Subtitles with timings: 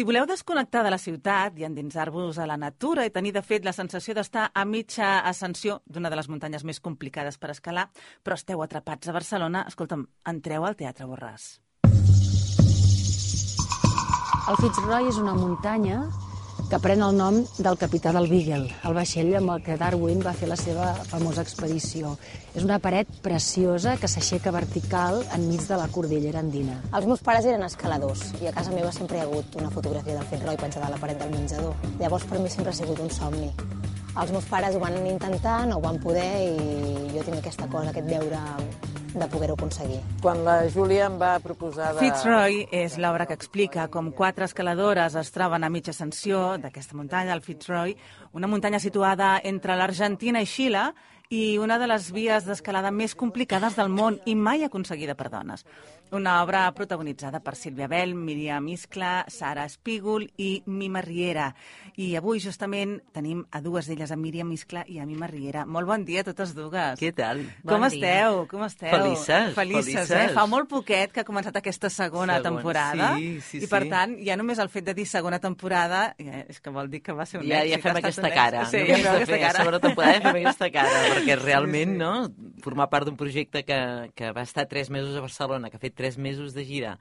[0.00, 3.66] Si voleu desconnectar de la ciutat i endinsar-vos a la natura i tenir, de fet,
[3.68, 7.84] la sensació d'estar a mitja ascensió d'una de les muntanyes més complicades per escalar,
[8.24, 11.50] però esteu atrapats a Barcelona, escolta'm, entreu al Teatre Borràs.
[14.48, 16.00] El Fitzroy és una muntanya
[16.68, 20.34] que pren el nom del capità del Beagle, el vaixell amb el que Darwin va
[20.36, 22.16] fer la seva famosa expedició.
[22.54, 26.80] És una paret preciosa que s'aixeca vertical enmig de la cordillera andina.
[26.90, 30.18] Els meus pares eren escaladors i a casa meva sempre hi ha hagut una fotografia
[30.18, 31.74] del Fitzroy penjada a la paret del menjador.
[32.02, 33.52] Llavors per mi sempre ha sigut un somni.
[34.20, 37.94] Els meus pares ho van intentar, no ho van poder i jo tinc aquesta cosa,
[37.94, 38.40] aquest deure
[39.14, 40.00] de poder-ho aconseguir.
[40.22, 42.04] Quan la Júlia em va proposar de...
[42.04, 47.34] Fitzroy és l'obra que explica com quatre escaladores es troben a mitja ascensió d'aquesta muntanya,
[47.34, 47.96] el Fitzroy,
[48.32, 50.90] una muntanya situada entre l'Argentina i Xile
[51.30, 55.62] i una de les vies d'escalada més complicades del món i mai aconseguida per dones.
[56.10, 61.52] Una obra protagonitzada per Sílvia Bell, Míriam Iscla, Sara Espígol i Mima Riera.
[62.02, 65.62] I avui, justament, tenim a dues d'elles, a Míriam Iscla i a Mima Riera.
[65.70, 66.98] Molt bon dia a totes dues.
[66.98, 67.44] Què tal?
[67.62, 68.40] Com Bon esteu?
[68.50, 68.90] Com esteu?
[68.90, 70.10] Felices, Felices, felices.
[70.10, 70.34] eh?
[70.34, 73.12] Fa molt poquet que ha començat aquesta segona, Segona, temporada.
[73.22, 73.92] sí, sí, I, per sí.
[73.94, 77.14] tant, ja només el fet de dir segona temporada eh, és que vol dir que
[77.14, 77.76] va ser un Ja, èxit.
[77.76, 78.66] ja fem aquesta cara.
[78.66, 79.58] Sí, ja fem aquesta cara.
[79.62, 82.12] segona temporada ja fem aquesta cara, perquè realment, no?,
[82.64, 83.80] formar part d'un projecte que,
[84.16, 86.98] que va estar tres mesos a Barcelona, que ha fet tres mesos de gira,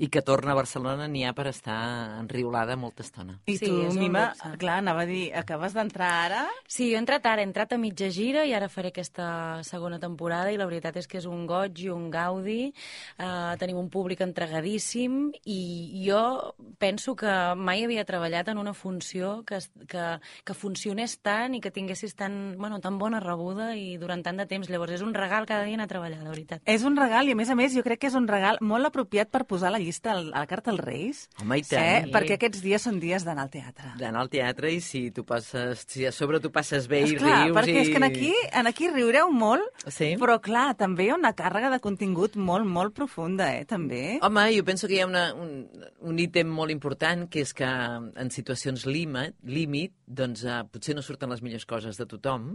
[0.00, 1.74] i que torna a Barcelona n'hi ha per estar
[2.16, 3.34] enriolada molta estona.
[3.44, 4.56] I Sí, tu, un Mima, luxe.
[4.58, 6.46] clar, anava a dir, acabes d'entrar ara...
[6.66, 10.00] Sí, jo he entrat ara, he entrat a mitja gira i ara faré aquesta segona
[10.00, 12.72] temporada i la veritat és que és un goig i un gaudi.
[13.18, 15.60] Uh, tenim un públic entregadíssim i
[16.06, 16.22] jo
[16.82, 20.06] penso que mai havia treballat en una funció que, que,
[20.44, 24.46] que funcionés tant i que tinguessis tan, bueno, tan bona rebuda i durant tant de
[24.50, 24.66] temps.
[24.72, 26.62] Llavors és un regal cada dia anar a treballar, de veritat.
[26.66, 28.88] És un regal i, a més a més, jo crec que és un regal molt
[28.90, 31.22] apropiat per posar a la llista al- a la carta als Reis.
[31.40, 31.82] Home, i tant.
[31.82, 32.02] Eh?
[32.08, 32.12] Sí.
[32.16, 33.92] Perquè aquests dies són dies d'anar al teatre.
[34.00, 37.44] D'anar al teatre i si tu passes, si a sobre tu passes bé i Esclar,
[37.46, 37.82] rius perquè i...
[37.84, 40.14] és que en aquí, en aquí riureu molt, Sí.
[40.18, 44.18] però clar, també hi ha una càrrega de contingut molt, molt profunda, eh, també.
[44.22, 45.68] Home, jo penso que hi ha una, un,
[46.00, 51.04] un ítem molt important, que és que en situacions límit, límit doncs eh, potser no
[51.04, 52.48] surten les millors coses de tothom,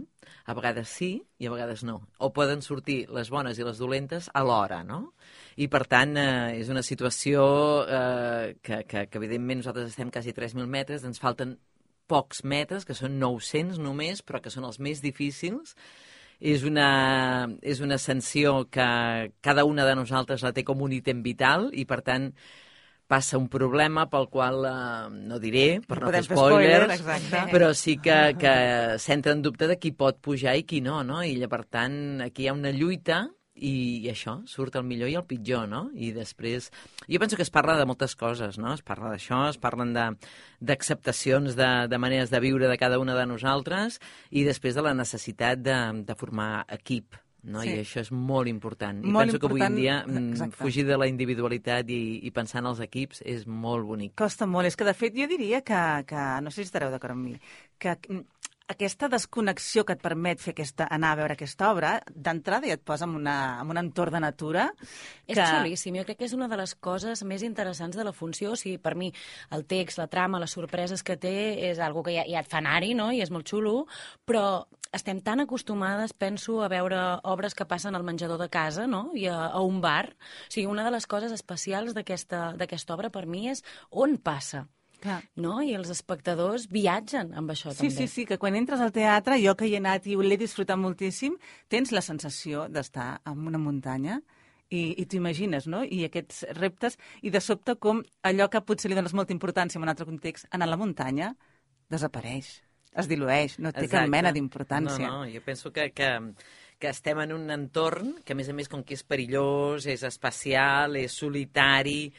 [0.44, 2.00] a vegades sí i a vegades no.
[2.18, 5.14] O poden sortir les bones i les dolentes alhora, no?
[5.56, 7.46] I per tant eh, és una situació
[7.86, 11.56] eh, que, que, que evidentment nosaltres estem quasi 3.000 metres, ens falten
[12.08, 15.74] pocs metres, que són 900 només, però que són els més difícils,
[16.38, 18.86] és una, és una ascensió que
[19.42, 22.30] cada una de nosaltres la té com un ítem vital i, per tant,
[23.08, 26.76] passa un problema pel qual, eh, no diré, per No no, fer podem fer spoiler,
[26.84, 27.40] spoilers, exacte.
[27.54, 28.52] però sí que, que
[29.00, 31.22] s'entra en dubte de qui pot pujar i qui no, no?
[31.24, 33.22] I, per tant, aquí hi ha una lluita
[33.58, 35.88] i, i això, surt el millor i el pitjor, no?
[35.98, 36.68] I després...
[37.10, 38.70] Jo penso que es parla de moltes coses, no?
[38.76, 40.12] Es parla d'això, es parlen de-
[40.62, 43.98] d'acceptacions de, de maneres de viure de cada una de nosaltres
[44.30, 47.62] i després de la necessitat de, de formar equip, no?
[47.62, 47.74] Sí.
[47.74, 49.02] I això és molt important.
[49.04, 50.58] I Molt penso que avui en important, dia mm, exacte.
[50.62, 54.16] fugir de la individualitat i, i pensar en els equips és molt bonic.
[54.18, 54.68] Costa molt.
[54.68, 57.36] És que, de fet, jo diria que, que no sé si estareu d'acord amb mi,
[57.78, 58.24] que mm,
[58.68, 62.84] aquesta desconnexió que et permet fer aquesta, anar a veure aquesta obra, d'entrada ja et
[62.84, 64.66] posa en, una, en un entorn de natura
[65.26, 68.52] És xulíssim, jo crec que és una de les coses més interessants de la funció,
[68.52, 69.08] o sigui, per mi
[69.56, 71.36] el text, la trama, les sorpreses que té
[71.70, 73.86] és algo que ja, ja et fa anar-hi, no?, i és molt xulo,
[74.28, 76.96] però estem tan acostumades, penso, a veure
[77.28, 80.14] obres que passen al menjador de casa, no?, i a, a un bar.
[80.48, 84.66] O sigui, una de les coses especials d'aquesta obra per mi és on passa,
[85.00, 85.20] Clar.
[85.36, 87.94] no?, i els espectadors viatgen amb això, Sí, també.
[87.94, 90.78] sí, sí, que quan entres al teatre, jo que hi he anat i l'he disfrutat
[90.80, 91.36] moltíssim,
[91.68, 94.22] tens la sensació d'estar en una muntanya
[94.70, 95.84] i, i t'ho imagines, no?
[95.84, 99.86] I aquests reptes, i de sobte com allò que potser li dones molta importància en
[99.86, 101.34] un altre context, en la muntanya,
[101.88, 102.58] desapareix,
[102.96, 104.14] es dilueix, no té cap Exacte.
[104.14, 105.06] mena d'importància.
[105.06, 106.10] No, no, jo penso que, que,
[106.78, 110.04] que estem en un entorn que, a més a més, com que és perillós, és
[110.08, 112.12] especial, és solitari,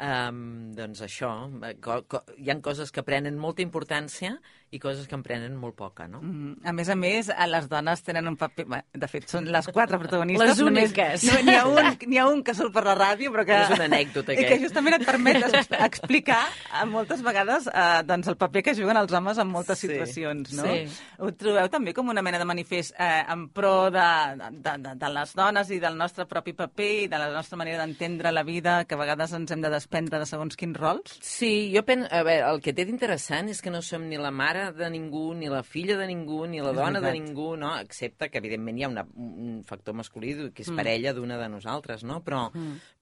[0.00, 1.30] um, doncs això,
[1.64, 4.36] eh, co, co, hi han coses que prenen molta importància
[4.74, 6.18] i coses que en prenen molt poca, no?
[6.20, 8.64] Mm, A més a més, a les dones tenen un paper...
[8.66, 10.48] bé, De fet, són les quatre protagonistes.
[10.48, 11.22] Les només- úniques.
[11.24, 13.54] No, N'hi ha, un, n'hi ha un que surt per la ràdio, però que...
[13.62, 14.64] És una anècdota, I que aquest.
[14.66, 19.12] justament et permet ex- explicar eh, moltes vegades eh, doncs, el paper que juguen els
[19.14, 19.86] homes en moltes Sí.
[19.86, 20.66] situacions, no?
[20.66, 20.84] Sí.
[21.22, 24.08] Ho trobeu també com una mena de manifest eh, en pro de,
[24.50, 27.84] de, de, de les dones i del nostre propi paper i de la nostra manera
[27.86, 31.14] d'entendre la vida, que a vegades ens hem de desprendre de segons quins rols?
[31.22, 32.08] Sí, jo penso...
[32.10, 35.32] A veure, el que té d'interessant és que no som ni la mare de ningú,
[35.34, 37.28] ni la filla de ningú, ni la És dona de veritat.
[37.28, 37.72] ningú, no?
[37.78, 42.04] Excepte que, evidentment, hi ha una, un factor masculí que és parella d'una de nosaltres,
[42.04, 42.20] no?
[42.26, 42.50] Però,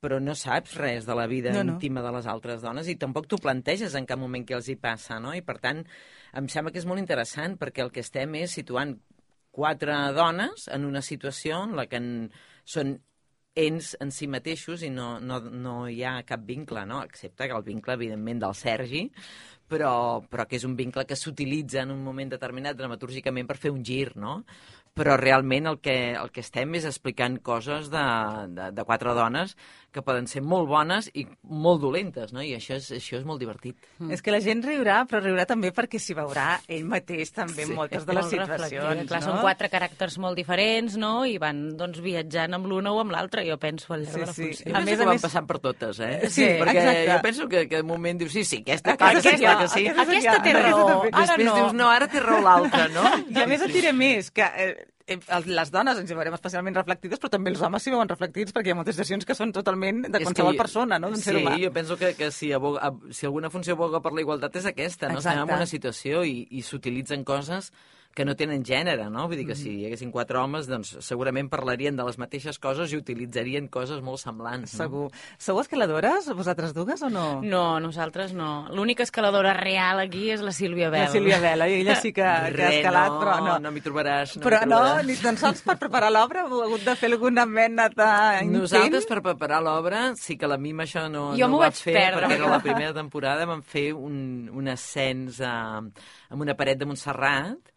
[0.00, 1.74] però no saps res de la vida No, no.
[1.78, 4.76] íntima de les altres dones i tampoc t'ho planteges en cap moment què els hi
[4.76, 5.34] passa, no?
[5.34, 5.84] I, per tant,
[6.34, 8.98] em sembla que és molt interessant perquè el que estem és situant
[9.54, 12.08] quatre dones en una situació en la que en,
[12.66, 12.96] són
[13.54, 17.02] ells en si mateixos i no, no, no hi ha cap vincle, no?
[17.06, 19.04] excepte que el vincle, evidentment, del Sergi,
[19.68, 23.70] però, però que és un vincle que s'utilitza en un moment determinat dramatúrgicament per fer
[23.74, 24.42] un gir, no?
[24.94, 28.02] Però realment el que, el que estem és explicant coses de,
[28.54, 29.56] de, de quatre dones
[29.90, 32.42] que poden ser molt bones i molt dolentes, no?
[32.42, 33.74] I això és, això és molt divertit.
[33.98, 34.12] Mm.
[34.14, 37.74] És que la gent riurà, però riurà també perquè s'hi veurà ell mateix també en
[37.74, 39.02] moltes de les situacions.
[39.10, 39.26] Clar, no?
[39.32, 43.42] són quatre caràcters molt diferents, no?, i van doncs, viatjant amb l'una o amb l'altra,
[43.46, 44.42] jo penso, al llarg Sí, de la sí.
[44.46, 44.70] funció.
[44.70, 46.30] Jo A penso més a que van més- passant per totes, eh?
[46.30, 47.10] Sí, perquè exacte.
[47.10, 49.86] jo penso que, que de moment dius, sí, sí, aquesta, Aquesta aquesta, sí que- sí.
[49.88, 51.10] aquesta Aquesta que- té aquesta raó, també.
[51.12, 51.54] ara Després no.
[51.56, 53.02] dius, no, ara té raó l'altra, no?
[53.28, 56.74] I a més et diré més, que eh, eh, les dones ens hi veurem especialment
[56.76, 59.52] reflectides, però també els homes s'hi veuen reflectits perquè hi ha moltes decisions que són
[59.52, 61.14] totalment de És qualsevol que jo- persona, no?
[61.16, 61.58] sí, ser humà.
[61.62, 64.66] jo penso que, que si, aboga, ab- si alguna funció aboga per la igualtat és
[64.66, 65.18] aquesta, no?
[65.18, 65.38] Exacte.
[65.40, 67.72] Estem en una situació i, i s'utilitzen coses
[68.14, 69.26] que no tenen gènere, no?
[69.26, 69.78] Vull dir que si Mm.
[69.80, 74.20] hi haguessin quatre homes, doncs segurament parlarien de les mateixes coses i utilitzarien coses molt
[74.22, 74.84] semblants, no?
[74.84, 75.10] Segur.
[75.36, 77.42] Sou escaladores, vosaltres dues, o no?
[77.42, 78.68] No, nosaltres no.
[78.70, 81.02] L'única escaladora real aquí és la Sílvia Bel.
[81.08, 83.58] La Sílvia Vela, i ella sí que, que ha Re, escalat, no, però no.
[83.58, 84.36] No m'hi trobaràs.
[84.38, 87.88] No però no, ni tan sols per preparar l'obra heu hagut de fer alguna mena
[87.88, 88.52] d'intent?
[88.54, 91.82] Nosaltres, per preparar l'obra, sí que la Mima això no, Jo no ho va vaig
[91.82, 92.28] fer, perdre.
[92.28, 96.86] perquè era la primera temporada, vam fer un, un ascens a, amb una paret de
[96.86, 97.72] Montserrat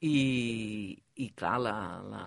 [0.00, 1.72] i, i clar, la,
[2.06, 2.22] la,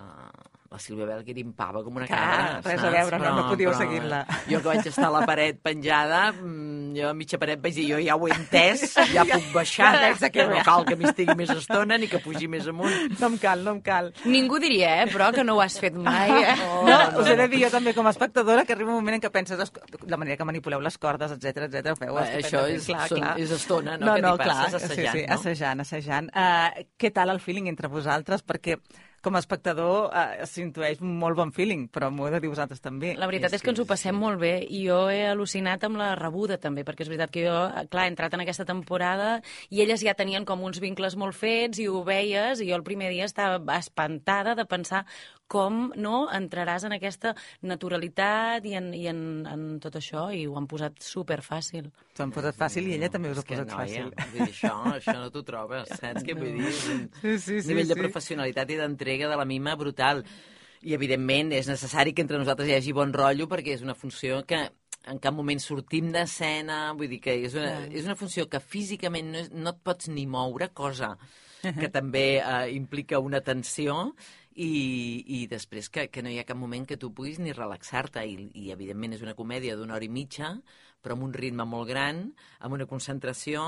[0.71, 2.59] la Sílvia Bel grimpava com una cabra.
[2.65, 2.95] res a saps?
[2.97, 4.23] veure, no- no podíeu seguir-la.
[4.49, 7.85] Jo que vaig estar a la paret penjada, mm, jo a mitja paret vaig dir,
[7.93, 9.91] jo ja ho he entès, ja puc baixar,
[10.31, 13.17] què no cal que m'hi estigui més estona ni que pugi més amunt.
[13.19, 14.11] No em cal, no em cal.
[14.25, 16.29] Ningú diria, eh, però que no ho has fet mai.
[16.31, 16.55] Eh?
[16.71, 19.15] Oh, no, us he de dir jo també com a espectadora que arriba un moment
[19.17, 19.71] en què penses "Es-
[20.07, 21.91] la manera que manipuleu les cordes, etc etc.
[21.91, 24.05] ho feu Bé, això és- són- és estona, no?
[24.07, 25.33] No, Que no, clar, passes assajant, sí, sí, no?
[25.35, 26.29] assajant, assajant.
[26.35, 28.43] Uh, què tal el feeling entre vosaltres?
[28.45, 28.77] Perquè
[29.21, 32.81] com a espectador uh, s'intueix un molt bon feeling, però m'ho heu de dir vosaltres
[32.83, 33.13] també.
[33.19, 36.13] La veritat és que ens ho passem molt bé i jo he al·lucinat amb la
[36.19, 37.57] rebuda també, perquè és veritat que jo,
[37.93, 39.37] clar, he entrat en aquesta temporada
[39.69, 42.87] i elles ja tenien com uns vincles molt fets i ho veies i jo el
[42.87, 45.05] primer dia estava espantada de pensar
[45.51, 47.33] com no entraràs en aquesta
[47.67, 51.89] naturalitat i en, i en, en tot això i ho han posat superfàcil.
[52.15, 54.13] T'ho han posat fàcil i ella també us ha que, posat noia, fàcil.
[54.21, 56.71] Vull dir, això, això no t'ho trobes, saps què vull dir?
[57.21, 58.03] Sí, sí, sí, nivell de sí.
[58.05, 60.23] professionalitat i d'entrega de la mima brutal.
[60.81, 64.41] I, evidentment, és necessari que entre nosaltres hi hagi bon rotllo perquè és una funció
[64.49, 64.63] que
[65.11, 69.31] en cap moment sortim d'escena, vull dir que és una, és una funció que físicament
[69.33, 71.15] no, és, no et pots ni moure, cosa
[71.61, 74.15] que també eh, implica una tensió
[74.55, 78.23] i, i després que, que no hi ha cap moment que tu puguis ni relaxar-te
[78.27, 80.55] i, i evidentment és una comèdia d'una hora i mitja
[81.01, 82.21] però amb un ritme molt gran,
[82.61, 83.63] amb una concentració,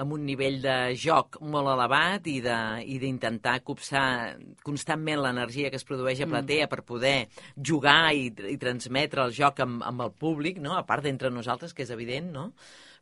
[0.00, 6.22] amb un nivell de joc molt elevat i d'intentar copsar constantment l'energia que es produeix
[6.24, 7.28] a platea per poder
[7.60, 10.78] jugar i, i transmetre el joc amb, amb el públic, no?
[10.78, 12.46] a part d'entre nosaltres, que és evident, no?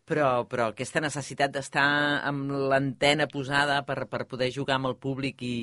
[0.06, 1.86] però, però aquesta necessitat d'estar
[2.26, 5.56] amb l'antena posada per, per poder jugar amb el públic i,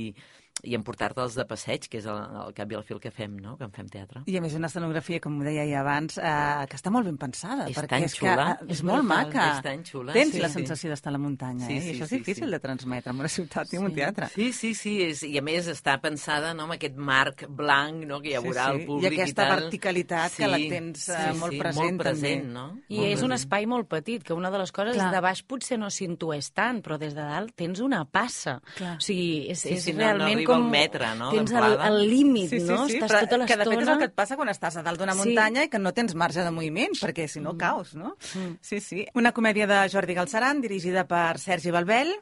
[0.64, 2.18] i emportar-te'ls de passeig, que és el,
[2.48, 3.58] el cap i el fil que fem, no?
[3.58, 4.22] que en fem teatre.
[4.32, 7.66] I a més una escenografia, com deia ja abans, eh, que està molt ben pensada.
[7.70, 8.36] És perquè tan és xula.
[8.60, 9.48] Que, eh, és És molt brutal, maca.
[9.58, 10.54] és tan xula, Tens sí, la sí.
[10.62, 11.82] sensació d'estar a la muntanya, Sí, eh?
[11.82, 12.52] sí, I això és sí, difícil sí.
[12.52, 14.30] de transmetre en una ciutat i en un teatre.
[14.34, 18.22] Sí, sí, sí, és, i a més està pensada no, amb aquest marc blanc no,
[18.22, 18.72] que hi Sí, haurà sí.
[18.72, 19.60] al públic I aquesta tal.
[19.64, 22.54] verticalitat que la tens, eh, molt present, molt present, també.
[22.54, 22.66] no?
[22.88, 23.34] I Molt és un present.
[23.34, 25.12] espai molt petit, que una de les coses Clar.
[25.14, 28.62] de baix potser no s'intueix tant, però des de dalt tens una passa.
[28.78, 28.98] Clar.
[28.98, 30.68] O sigui, és, Sí, és sí, no- no realment arriba com...
[30.72, 32.84] metre, no, Tens el, el límit, Sí, sí, no?
[32.88, 34.16] sí, Estàs però tota que de fet és el que et l'estona...
[34.22, 35.24] passa quan estàs a dalt d'una Sí.
[35.26, 38.16] muntanya i que no tens marge de moviment, perquè si no caus, no?
[38.62, 39.06] Sí, sí.
[39.16, 42.14] Una comèdia de Jordi Galceran, dirigida per Sergi Balbel.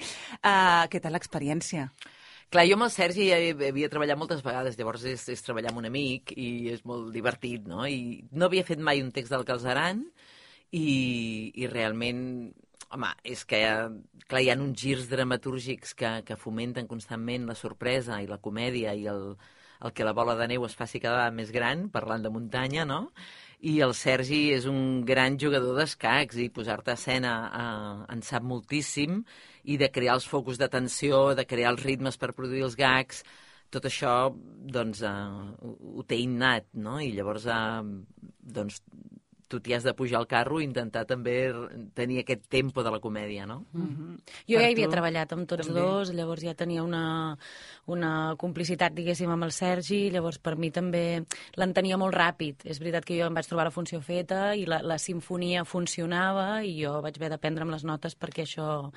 [0.41, 1.91] Uh, què tal l'experiència?
[2.51, 5.69] Clar, jo amb el Sergi ja he- havia treballat moltes vegades, llavors és, és treballar
[5.71, 7.85] amb un amic i és molt divertit, no?
[7.87, 10.01] I no havia fet mai un text del Calzaran
[10.71, 12.51] i, i realment,
[12.91, 13.61] home, és que
[14.27, 18.93] clar, hi ha uns girs dramatúrgics que, que fomenten constantment la sorpresa i la comèdia
[18.97, 19.35] i el,
[19.81, 22.85] el que la bola de neu es faci cada vegada més gran, parlant de muntanya,
[22.85, 23.01] no?
[23.61, 28.45] I el Sergi és un gran jugador d'escacs i posar-te a escena eh, en sap
[28.47, 29.21] moltíssim
[29.69, 33.21] i de crear els focus de tensió, de crear els ritmes per produir els gags,
[33.71, 34.15] tot això
[34.77, 35.11] doncs, eh,
[35.97, 36.97] ho té innat, no?
[36.99, 37.61] I llavors eh,
[38.57, 38.81] doncs,
[39.51, 41.51] tu t'hi has de pujar al carro i intentar també
[41.97, 43.65] tenir aquest tempo de la comèdia, no?
[43.73, 44.15] Mm -hmm.
[44.47, 45.79] Jo Per ja hi havia tu, treballat amb tots també.
[45.81, 47.37] dos, llavors ja tenia una,
[47.87, 51.23] una complicitat, diguéssim, amb el Sergi, llavors per mi també
[51.55, 52.55] l'entenia molt ràpid.
[52.63, 56.63] És veritat que jo em vaig trobar la funció feta i la, la sinfonia funcionava
[56.63, 58.91] i jo vaig haver d'aprendre amb les notes perquè això,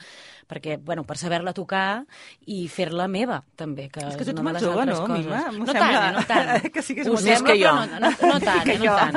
[0.48, 2.04] perquè, bueno, per saber-la tocar
[2.46, 5.24] i fer-la meva, també, que És que ets una de les jove, altres no, coses.
[5.24, 5.36] Mima?
[5.58, 6.72] No sembla tant, eh, no tant.
[6.74, 7.88] que siguis Ho molt sembla, jove.
[7.88, 8.96] però no, no, no tant, Que eh, no jo.
[8.96, 9.14] tant.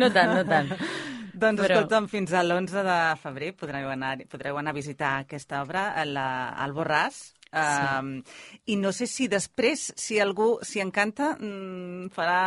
[0.00, 0.72] No tant, no tant.
[1.34, 5.62] Doncs Però- escolta'm, fins a l'11 de febrer podreu anar, podreu anar a visitar aquesta
[5.64, 7.32] obra a la, al Borràs.
[7.54, 8.16] Um,
[8.66, 12.38] I no sé si després, si algú s'hi encanta, mm, farà,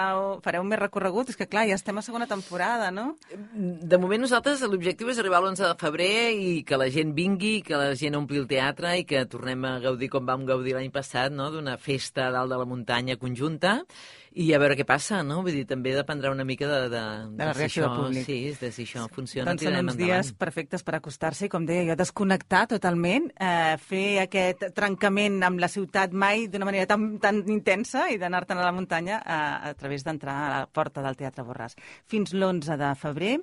[0.43, 1.31] fareu més recorregut.
[1.31, 3.15] És que, clar, ja estem a segona temporada, no?
[3.55, 7.61] De moment nosaltres l'objectiu és arribar a l'11 de febrer i que la gent vingui,
[7.63, 10.91] que la gent ompli el teatre i que tornem a gaudir com vam gaudir l'any
[10.91, 11.51] passat, no?
[11.55, 13.85] d'una festa a dalt de la muntanya conjunta
[14.34, 15.41] i a veure què passa, no?
[15.41, 17.01] Vull dir, també dependrà una mica de, de,
[17.38, 18.25] De la si reacció això, del públic.
[18.25, 20.01] Sí, de si això funciona, doncs són uns endavant.
[20.03, 25.60] dies perfectes per acostar-se i, com deia jo, desconnectar totalment, eh, fer aquest trencament amb
[25.63, 29.74] la ciutat mai d'una manera tan, tan intensa i d'anar-te'n a la muntanya a, a
[29.79, 31.77] través d'entrar a la porta del Teatre Borràs.
[32.05, 33.38] Fins l'11 de febrer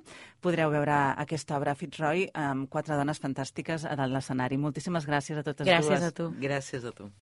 [0.45, 4.57] podreu veure aquesta obra Fitzroy amb quatre dones fantàstiques a dalt l'escenari.
[4.61, 6.03] Moltíssimes gràcies a totes Gràcies dues.
[6.03, 6.29] a tu.
[6.39, 7.09] Gràcies a tu.